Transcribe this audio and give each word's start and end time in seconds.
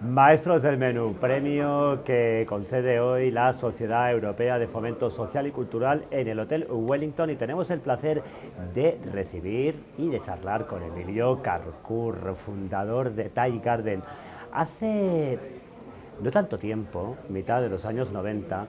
Maestros 0.00 0.62
del 0.62 0.78
Menú, 0.78 1.12
premio 1.20 2.02
que 2.04 2.46
concede 2.48 3.00
hoy 3.00 3.30
la 3.30 3.52
Sociedad 3.52 4.10
Europea 4.10 4.58
de 4.58 4.66
Fomento 4.66 5.10
Social 5.10 5.46
y 5.46 5.50
Cultural 5.50 6.06
en 6.10 6.26
el 6.26 6.40
Hotel 6.40 6.66
Wellington 6.70 7.28
y 7.28 7.36
tenemos 7.36 7.70
el 7.70 7.80
placer 7.80 8.22
de 8.74 8.98
recibir 9.12 9.74
y 9.98 10.08
de 10.08 10.18
charlar 10.20 10.66
con 10.66 10.82
Emilio 10.82 11.42
Carcur, 11.42 12.34
fundador 12.34 13.12
de 13.12 13.28
Thai 13.28 13.58
Garden. 13.58 14.02
Hace 14.52 15.38
no 16.22 16.30
tanto 16.30 16.58
tiempo, 16.58 17.18
mitad 17.28 17.60
de 17.60 17.68
los 17.68 17.84
años 17.84 18.10
90, 18.10 18.66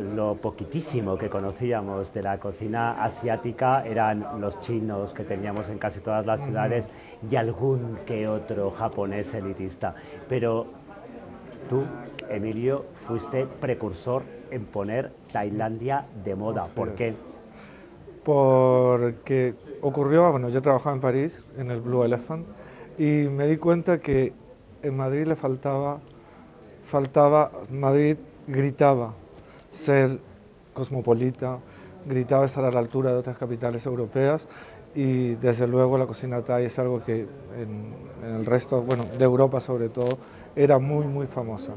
lo 0.00 0.34
poquitísimo 0.36 1.16
que 1.16 1.28
conocíamos 1.28 2.12
de 2.12 2.22
la 2.22 2.38
cocina 2.38 3.02
asiática 3.02 3.84
eran 3.84 4.40
los 4.40 4.60
chinos 4.60 5.14
que 5.14 5.24
teníamos 5.24 5.68
en 5.68 5.78
casi 5.78 6.00
todas 6.00 6.26
las 6.26 6.40
ciudades 6.40 6.90
y 7.30 7.36
algún 7.36 7.98
que 8.06 8.26
otro 8.26 8.70
japonés 8.70 9.32
elitista. 9.34 9.94
Pero 10.28 10.66
tú, 11.68 11.84
Emilio, 12.28 12.86
fuiste 13.06 13.46
precursor 13.46 14.22
en 14.50 14.64
poner 14.66 15.12
Tailandia 15.32 16.06
de 16.24 16.34
moda. 16.34 16.66
¿Por 16.74 16.94
qué? 16.94 17.14
Porque 18.24 19.54
ocurrió, 19.80 20.30
bueno, 20.30 20.48
yo 20.48 20.60
trabajaba 20.62 20.94
en 20.94 21.00
París, 21.00 21.44
en 21.56 21.70
el 21.70 21.80
Blue 21.80 22.04
Elephant, 22.04 22.46
y 22.98 23.28
me 23.28 23.46
di 23.46 23.56
cuenta 23.56 23.98
que 23.98 24.32
en 24.82 24.96
Madrid 24.96 25.26
le 25.26 25.36
faltaba, 25.36 26.00
faltaba, 26.84 27.50
Madrid 27.70 28.16
gritaba 28.46 29.14
ser 29.70 30.18
cosmopolita, 30.74 31.58
gritaba 32.06 32.44
estar 32.44 32.64
a 32.64 32.70
la 32.70 32.78
altura 32.78 33.12
de 33.12 33.18
otras 33.18 33.36
capitales 33.36 33.84
europeas 33.86 34.46
y 34.94 35.34
desde 35.36 35.66
luego 35.66 35.96
la 35.98 36.06
cocina 36.06 36.42
thai 36.42 36.64
es 36.64 36.78
algo 36.78 37.02
que 37.02 37.26
en, 37.56 37.94
el 38.24 38.46
resto, 38.46 38.82
bueno, 38.82 39.04
de 39.18 39.24
Europa 39.24 39.60
sobre 39.60 39.88
todo, 39.88 40.18
era 40.56 40.78
muy, 40.78 41.06
muy 41.06 41.26
famosa. 41.26 41.72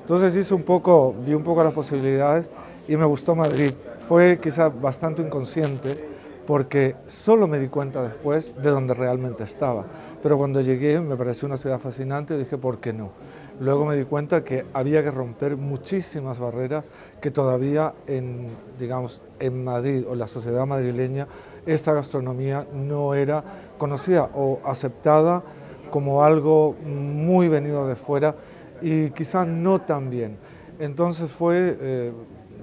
Entonces 0.00 0.36
hice 0.36 0.54
un 0.54 0.62
poco, 0.62 1.14
vi 1.24 1.34
un 1.34 1.42
poco 1.42 1.62
las 1.62 1.72
posibilidades 1.72 2.46
y 2.88 2.96
me 2.96 3.04
gustó 3.04 3.34
Madrid. 3.34 3.72
Fue 4.08 4.38
quizá 4.40 4.68
bastante 4.68 5.22
inconsciente 5.22 6.16
porque 6.46 6.94
solo 7.06 7.48
me 7.48 7.58
di 7.58 7.68
cuenta 7.68 8.02
después 8.02 8.54
de 8.60 8.70
donde 8.70 8.94
realmente 8.94 9.42
estaba. 9.42 9.84
Pero 10.22 10.38
cuando 10.38 10.60
llegué 10.60 11.00
me 11.00 11.16
pareció 11.16 11.46
una 11.46 11.56
ciudad 11.56 11.78
fascinante 11.78 12.34
y 12.34 12.38
dije, 12.38 12.56
¿por 12.56 12.78
qué 12.78 12.92
no? 12.92 13.10
Luego 13.58 13.86
me 13.86 13.96
di 13.96 14.04
cuenta 14.04 14.44
que 14.44 14.66
había 14.74 15.02
que 15.02 15.10
romper 15.10 15.56
muchísimas 15.56 16.38
barreras 16.38 16.90
que 17.20 17.30
todavía 17.30 17.94
en, 18.06 18.48
digamos, 18.78 19.22
en 19.40 19.64
Madrid 19.64 20.04
o 20.06 20.14
la 20.14 20.26
sociedad 20.26 20.66
madrileña 20.66 21.26
esta 21.64 21.92
gastronomía 21.92 22.66
no 22.72 23.14
era 23.14 23.42
conocida 23.78 24.30
o 24.34 24.60
aceptada 24.64 25.42
como 25.90 26.22
algo 26.22 26.74
muy 26.84 27.48
venido 27.48 27.88
de 27.88 27.96
fuera 27.96 28.34
y 28.82 29.10
quizás 29.10 29.46
no 29.46 29.80
tan 29.80 30.10
bien. 30.10 30.36
Entonces 30.78 31.30
fue 31.30 31.76
eh, 31.80 32.12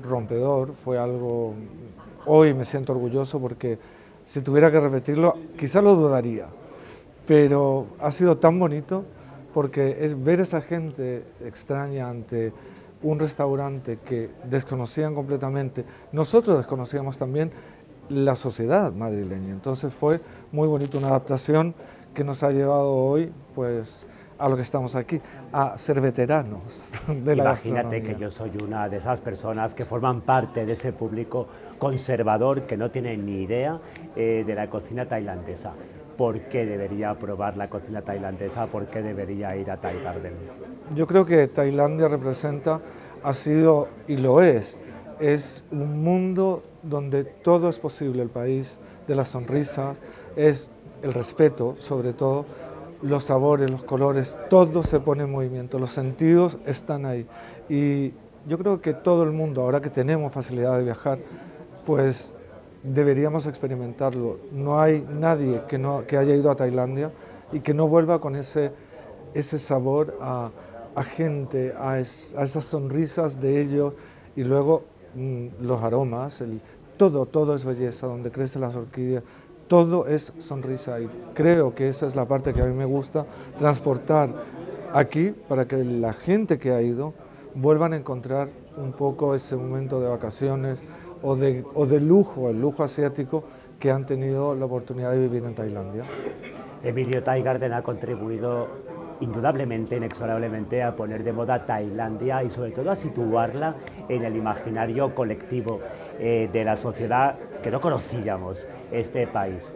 rompedor, 0.03 0.73
fue 0.73 0.97
algo... 0.97 1.53
Hoy 2.25 2.53
me 2.53 2.63
siento 2.63 2.93
orgulloso 2.93 3.39
porque 3.39 3.77
si 4.25 4.41
tuviera 4.41 4.71
que 4.71 4.79
repetirlo, 4.79 5.35
quizá 5.57 5.81
lo 5.81 5.95
dudaría, 5.95 6.45
pero 7.27 7.87
ha 7.99 8.11
sido 8.11 8.37
tan 8.37 8.57
bonito 8.57 9.03
porque 9.53 9.97
es 10.01 10.21
ver 10.21 10.41
esa 10.41 10.61
gente 10.61 11.23
extraña 11.45 12.09
ante 12.09 12.51
un 13.01 13.19
restaurante 13.19 13.99
que 14.03 14.29
desconocían 14.45 15.13
completamente. 15.13 15.85
Nosotros 16.11 16.57
desconocíamos 16.57 17.17
también 17.17 17.51
la 18.09 18.35
sociedad 18.35 18.91
madrileña. 18.91 19.51
Entonces 19.51 19.93
fue 19.93 20.19
muy 20.51 20.67
bonito 20.67 20.97
una 20.97 21.07
adaptación 21.07 21.75
que 22.13 22.23
nos 22.23 22.43
ha 22.43 22.51
llevado 22.51 22.91
hoy, 22.91 23.31
pues, 23.55 24.07
a 24.37 24.49
lo 24.49 24.55
que 24.55 24.61
estamos 24.61 24.95
aquí, 24.95 25.21
a 25.51 25.77
ser 25.77 26.01
veteranos 26.01 26.91
de 27.07 27.35
la 27.35 27.43
Imagínate 27.43 28.01
que 28.01 28.15
yo 28.15 28.29
soy 28.29 28.51
una 28.63 28.89
de 28.89 28.97
esas 28.97 29.19
personas 29.21 29.73
que 29.75 29.85
forman 29.85 30.21
parte 30.21 30.65
de 30.65 30.73
ese 30.73 30.91
público 30.91 31.47
conservador 31.77 32.63
que 32.63 32.77
no 32.77 32.89
tiene 32.91 33.15
ni 33.17 33.43
idea 33.43 33.79
eh, 34.15 34.43
de 34.45 34.55
la 34.55 34.69
cocina 34.69 35.07
tailandesa 35.07 35.73
por 36.17 36.39
qué 36.41 36.65
debería 36.65 37.13
probar 37.15 37.57
la 37.57 37.69
cocina 37.69 38.01
tailandesa, 38.01 38.67
por 38.67 38.87
qué 38.87 39.01
debería 39.01 39.55
ir 39.55 39.71
a 39.71 39.77
Thai 39.77 40.01
Garden. 40.03 40.33
Yo 40.95 41.07
creo 41.07 41.25
que 41.25 41.47
Tailandia 41.47 42.07
representa, 42.07 42.81
ha 43.23 43.33
sido 43.33 43.87
y 44.07 44.17
lo 44.17 44.41
es, 44.41 44.77
es 45.19 45.63
un 45.71 46.03
mundo 46.03 46.63
donde 46.83 47.23
todo 47.23 47.69
es 47.69 47.79
posible, 47.79 48.21
el 48.21 48.29
país 48.29 48.79
de 49.07 49.15
las 49.15 49.29
sonrisas, 49.29 49.97
es 50.35 50.69
el 51.01 51.13
respeto 51.13 51.75
sobre 51.79 52.13
todo, 52.13 52.45
los 53.01 53.25
sabores, 53.25 53.69
los 53.69 53.83
colores, 53.83 54.37
todo 54.49 54.83
se 54.83 54.99
pone 54.99 55.23
en 55.23 55.31
movimiento, 55.31 55.77
los 55.77 55.91
sentidos 55.91 56.57
están 56.65 57.05
ahí. 57.05 57.27
Y 57.67 58.13
yo 58.47 58.57
creo 58.57 58.81
que 58.81 58.93
todo 58.93 59.23
el 59.23 59.31
mundo, 59.31 59.61
ahora 59.61 59.81
que 59.81 59.89
tenemos 59.89 60.31
facilidad 60.31 60.77
de 60.77 60.85
viajar, 60.85 61.19
pues 61.85 62.33
deberíamos 62.83 63.47
experimentarlo. 63.47 64.37
No 64.51 64.79
hay 64.79 65.05
nadie 65.09 65.61
que, 65.67 65.77
no, 65.77 66.05
que 66.05 66.17
haya 66.17 66.35
ido 66.35 66.51
a 66.51 66.55
Tailandia 66.55 67.11
y 67.51 67.61
que 67.61 67.73
no 67.73 67.87
vuelva 67.87 68.19
con 68.19 68.35
ese, 68.35 68.71
ese 69.33 69.57
sabor 69.57 70.17
a, 70.21 70.51
a 70.95 71.03
gente, 71.03 71.73
a, 71.79 71.99
esas 71.99 72.65
sonrisas 72.65 73.39
de 73.39 73.61
ellos 73.61 73.93
y 74.35 74.43
luego 74.43 74.83
mm, 75.15 75.47
los 75.61 75.81
aromas, 75.81 76.41
el, 76.41 76.61
todo, 76.97 77.25
todo 77.25 77.55
es 77.55 77.65
belleza, 77.65 78.07
donde 78.07 78.31
crecen 78.31 78.61
las 78.61 78.75
orquídeas, 78.75 79.23
todo 79.67 80.07
es 80.07 80.33
sonrisa 80.39 80.99
y 80.99 81.07
creo 81.33 81.73
que 81.73 81.87
esa 81.87 82.05
es 82.05 82.15
la 82.15 82.25
parte 82.25 82.53
que 82.53 82.61
a 82.61 82.65
mí 82.65 82.73
me 82.73 82.85
gusta, 82.85 83.25
transportar 83.57 84.29
aquí 84.93 85.33
para 85.47 85.67
que 85.67 85.83
la 85.83 86.13
gente 86.13 86.59
que 86.59 86.71
ha 86.71 86.81
ido 86.81 87.13
vuelvan 87.55 87.93
a 87.93 87.97
encontrar 87.97 88.49
un 88.77 88.91
poco 88.91 89.35
ese 89.35 89.55
momento 89.55 89.99
de 89.99 90.07
vacaciones, 90.07 90.83
o 91.23 91.35
de, 91.35 91.99
lujo, 91.99 92.49
el 92.49 92.59
lujo 92.59 92.83
asiático 92.83 93.43
que 93.79 93.91
han 93.91 94.05
tenido 94.05 94.55
la 94.55 94.65
oportunidad 94.65 95.11
de 95.11 95.19
vivir 95.19 95.43
en 95.45 95.55
Tailandia. 95.55 96.03
Emilio 96.83 97.21
Garden 97.25 97.73
ha 97.73 97.81
contribuido 97.81 98.67
indudablemente, 99.21 99.95
inexorablemente 99.95 100.83
a 100.83 100.95
poner 100.95 101.23
de 101.23 101.31
moda 101.31 101.65
Tailandia 101.65 102.43
y 102.43 102.49
sobre 102.49 102.71
todo 102.71 102.91
a 102.91 102.95
situarla 102.95 103.75
en 104.09 104.23
el 104.23 104.35
imaginario 104.35 105.15
colectivo 105.15 105.79
eh, 106.19 106.49
de 106.51 106.63
la 106.65 106.75
sociedad 106.75 107.35
que 107.61 107.71
no 107.71 107.79
conocíamos 107.79 108.67
este 108.91 109.25
país. 109.27 109.71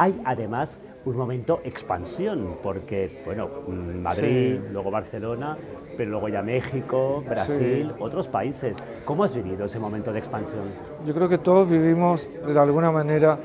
Hay 0.00 0.18
además 0.24 0.80
un 1.04 1.14
momento 1.14 1.60
expansión, 1.62 2.56
porque, 2.62 3.20
bueno, 3.26 3.50
Madrid, 3.68 4.58
luego 4.72 4.90
Barcelona, 4.90 5.58
pero 5.94 6.12
luego 6.12 6.30
ya 6.30 6.40
México, 6.40 7.22
Brasil, 7.28 7.92
otros 7.98 8.26
países. 8.26 8.78
¿Cómo 9.04 9.24
has 9.24 9.34
vivido 9.34 9.66
ese 9.66 9.78
momento 9.78 10.10
de 10.10 10.18
expansión? 10.18 10.62
Yo 11.04 11.12
creo 11.12 11.28
que 11.28 11.36
todos 11.36 11.68
vivimos, 11.68 12.26
de 12.46 12.58
alguna 12.58 12.90
manera, 12.90 13.38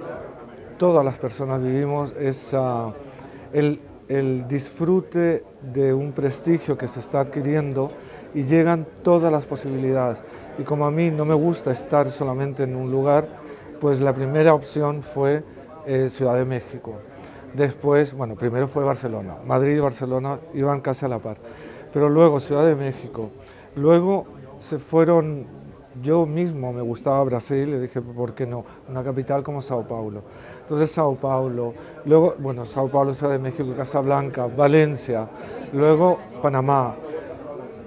todas 0.77 1.03
las 1.03 1.17
personas 1.17 1.61
vivimos 1.61 2.15
esa, 2.17 2.93
el, 3.51 3.81
el 4.07 4.47
disfrute 4.47 5.43
de 5.61 5.93
un 5.93 6.13
prestigio 6.13 6.77
que 6.77 6.87
se 6.87 7.01
está 7.01 7.19
adquiriendo 7.19 7.89
y 8.33 8.43
llegan 8.43 8.87
todas 9.03 9.29
las 9.29 9.45
posibilidades. 9.45 10.23
Y 10.57 10.63
como 10.63 10.85
a 10.85 10.91
mí 10.91 11.11
no 11.11 11.25
me 11.25 11.35
gusta 11.35 11.71
estar 11.71 12.07
solamente 12.07 12.63
en 12.63 12.77
un 12.77 12.91
lugar, 12.91 13.27
pues 13.81 13.99
la 13.99 14.13
primera 14.13 14.53
opción 14.53 15.03
fue 15.03 15.43
eh, 15.85 16.09
Ciudad 16.09 16.35
de 16.35 16.45
México. 16.45 16.93
Después, 17.53 18.13
bueno, 18.13 18.35
primero 18.35 18.67
fue 18.67 18.83
Barcelona. 18.83 19.35
Madrid 19.45 19.77
y 19.77 19.79
Barcelona 19.79 20.39
iban 20.53 20.81
casi 20.81 21.05
a 21.05 21.09
la 21.09 21.19
par 21.19 21.37
pero 21.95 22.09
luego 22.09 22.41
Ciudad 22.41 22.65
de 22.65 22.75
México, 22.75 23.29
luego 23.77 24.25
se 24.59 24.79
fueron, 24.79 25.45
yo 26.03 26.25
mismo 26.25 26.73
me 26.73 26.81
gustaba 26.81 27.23
Brasil, 27.23 27.71
le 27.71 27.79
dije, 27.79 28.01
¿por 28.01 28.33
qué 28.33 28.45
no? 28.45 28.65
Una 28.89 29.01
capital 29.01 29.43
como 29.43 29.61
Sao 29.61 29.87
Paulo. 29.87 30.21
Entonces 30.63 30.91
Sao 30.91 31.15
Paulo, 31.15 31.73
luego, 32.03 32.35
bueno, 32.37 32.65
Sao 32.65 32.89
Paulo, 32.89 33.13
Ciudad 33.13 33.31
de 33.31 33.39
México, 33.39 33.69
Casablanca, 33.77 34.45
Valencia, 34.45 35.25
luego 35.71 36.17
Panamá, 36.41 36.95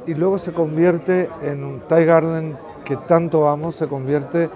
y 0.06 0.14
luego 0.14 0.38
se 0.38 0.54
convierte 0.54 1.28
en 1.42 1.62
un 1.62 1.80
Thai 1.80 2.06
Garden 2.06 2.56
que 2.86 2.96
tanto 2.96 3.46
amo, 3.46 3.72
se 3.72 3.88
convierte 3.88 4.48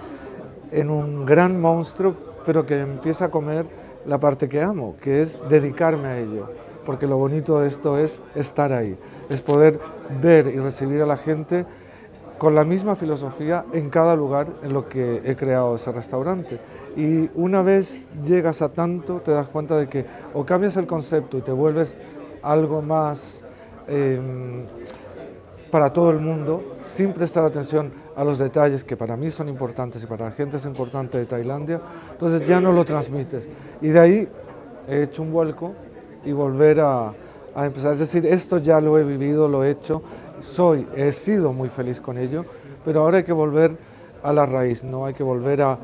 en 0.71 0.89
un 0.89 1.27
gran 1.27 1.61
monstruo, 1.61 2.15
pero 2.45 2.67
que 2.67 2.81
empieza 2.81 3.27
a 3.27 3.31
comer 3.31 3.67
la 4.07 4.19
parte 4.19 4.49
que 4.49 4.61
amo, 4.61 4.97
que 5.01 5.23
es 5.23 5.39
dedicarme 5.49 6.09
a 6.09 6.19
ello, 6.19 6.49
porque 6.85 7.07
lo 7.07 7.17
bonito 7.17 7.61
de 7.61 7.69
esto 7.69 7.99
es 7.99 8.21
estar 8.35 8.73
ahí 8.73 8.97
es 9.33 9.41
poder 9.41 9.81
ver 10.21 10.47
y 10.49 10.59
recibir 10.59 11.03
a 11.03 11.07
la 11.07 11.17
gente 11.17 11.65
con 12.39 12.55
la 12.55 12.65
misma 12.65 12.97
filosofía 12.97 13.65
en 13.73 13.89
cada 13.89 14.17
lugar 14.17 14.49
en 14.63 14.73
lo 14.73 14.89
que 14.89 15.23
he 15.25 15.37
creado 15.37 15.77
ese 15.77 15.93
restaurante. 15.93 16.59
Y 16.97 17.31
una 17.35 17.63
vez 17.63 18.09
llegas 18.25 18.63
a 18.63 18.71
tanto, 18.71 19.21
te 19.21 19.31
das 19.31 19.49
cuenta 19.49 19.77
de 19.77 19.89
que 19.89 20.05
o 20.35 20.45
cambias 20.45 20.77
el 20.77 20.87
concepto 20.87 21.39
y 21.39 21.43
te 21.43 21.53
vuelves 21.53 21.99
algo 22.43 22.83
más 22.83 23.45
em, 23.87 24.65
para 25.73 25.91
todo 25.91 26.11
el 26.11 26.19
mundo, 26.19 26.63
sin 26.85 27.15
prestar 27.15 27.47
atención 27.47 27.91
a 28.15 28.23
los 28.23 28.39
detalles 28.39 28.85
que 28.85 28.95
para 28.95 29.17
mí 29.17 29.31
son 29.31 29.49
importantes 29.49 30.03
y 30.03 30.07
para 30.07 30.27
la 30.27 30.33
gente 30.33 30.59
es 30.59 30.67
importante 30.67 31.17
de 31.17 31.25
Tailandia, 31.25 31.81
entonces 32.13 32.47
ya 32.47 32.61
no 32.61 32.73
lo 32.73 32.85
transmites. 32.85 33.49
Y 33.81 33.89
de 33.89 33.99
ahí 33.99 34.29
he 34.87 35.05
hecho 35.05 35.23
un 35.23 35.33
vuelco 35.33 35.73
y 36.27 36.33
volver 36.33 36.81
a, 36.81 37.15
a 37.55 37.65
empezar. 37.65 37.93
Es 37.93 38.01
decir, 38.01 38.27
esto 38.27 38.59
ya 38.59 38.83
lo 38.83 38.99
he 38.99 39.03
vivido, 39.03 39.49
lo 39.49 39.65
he 39.65 39.71
hecho, 39.71 40.03
soy, 40.41 40.87
he 40.95 41.11
sido 41.11 41.55
muy 41.55 41.71
feliz 41.71 42.03
con 42.03 42.19
ello, 42.19 42.45
pero 42.85 43.01
ahora 43.01 43.17
hay 43.17 43.25
que 43.25 43.33
volver 43.33 43.75
a 44.23 44.31
la 44.31 44.45
raíz, 44.45 44.85
¿no? 44.85 45.07
Hay 45.07 45.15
que 45.15 45.23
volver 45.23 45.63
a, 45.63 45.79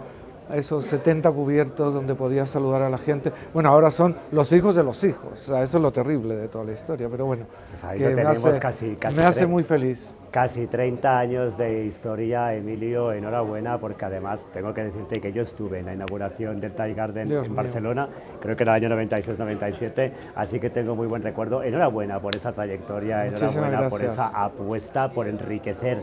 esos 0.54 0.84
70 0.86 1.30
cubiertos 1.30 1.92
donde 1.94 2.14
podías 2.14 2.48
saludar 2.50 2.82
a 2.82 2.90
la 2.90 2.98
gente. 2.98 3.32
Bueno, 3.52 3.68
ahora 3.70 3.90
son 3.90 4.16
los 4.32 4.52
hijos 4.52 4.74
de 4.76 4.82
los 4.82 5.02
hijos, 5.04 5.32
o 5.32 5.36
sea, 5.36 5.62
eso 5.62 5.78
es 5.78 5.82
lo 5.82 5.90
terrible 5.92 6.36
de 6.36 6.48
toda 6.48 6.64
la 6.64 6.72
historia, 6.72 7.08
pero 7.10 7.26
bueno, 7.26 7.46
Pues 7.70 7.84
ahí 7.84 7.98
que 7.98 8.04
lo 8.04 8.10
me 8.10 8.16
tenemos 8.16 8.44
hace, 8.46 8.58
casi- 8.60 8.96
casi 8.96 9.16
me 9.16 9.24
hace 9.24 9.46
muy 9.46 9.62
feliz. 9.62 10.12
Casi 10.30 10.66
30 10.66 11.18
años 11.18 11.56
de 11.56 11.84
historia, 11.86 12.52
Emilio, 12.54 13.12
enhorabuena, 13.12 13.78
porque 13.78 14.04
además 14.04 14.44
tengo 14.52 14.74
que 14.74 14.84
decirte 14.84 15.20
que 15.22 15.32
yo 15.32 15.40
estuve 15.42 15.78
en 15.78 15.86
la 15.86 15.94
inauguración 15.94 16.60
del 16.60 16.72
Thai 16.72 16.92
Garden 16.92 17.28
Dios 17.28 17.46
en 17.46 17.52
mío. 17.52 17.62
Barcelona, 17.62 18.08
creo 18.40 18.54
que 18.54 18.62
era 18.62 18.76
el 18.76 18.84
año 18.84 18.94
96-97, 18.94 20.12
así 20.36 20.60
que 20.60 20.68
tengo 20.68 20.94
muy 20.94 21.06
buen 21.06 21.22
recuerdo. 21.22 21.62
Enhorabuena 21.62 22.20
por 22.20 22.36
esa 22.36 22.52
trayectoria, 22.52 23.24
Muchísimas 23.24 23.56
enhorabuena 23.56 23.88
por 23.88 24.02
esa 24.04 24.28
apuesta, 24.44 25.10
por 25.10 25.28
enriquecer 25.28 26.02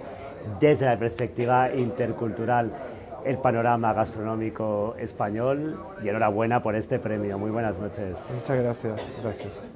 desde 0.59 0.85
la 0.85 0.97
perspectiva 0.97 1.71
intercultural 1.73 2.71
el 3.25 3.37
panorama 3.39 3.93
gastronómico 3.93 4.95
español 4.99 5.79
y 6.03 6.09
enhorabuena 6.09 6.61
por 6.61 6.75
este 6.75 6.99
premio. 6.99 7.37
Muy 7.37 7.51
buenas 7.51 7.79
noches. 7.79 8.29
Muchas 8.33 8.63
gracias, 8.63 9.01
gracias. 9.21 9.67